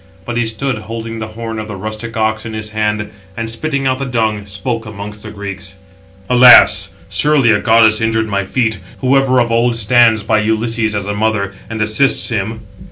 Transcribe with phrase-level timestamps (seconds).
[0.25, 3.85] But he stood, holding the horn of the rustic ox in his hands; and, spitting
[3.85, 5.75] out the dung, spoke amongst the Greeks:
[6.27, 6.89] "Alas!
[7.07, 11.13] surely a goddess injured my feet, who ever of old stands by Ulysses as a
[11.13, 12.61] mother, and assists him."